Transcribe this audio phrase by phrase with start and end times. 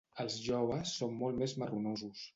[0.21, 2.29] Els joves són molt més marronosos.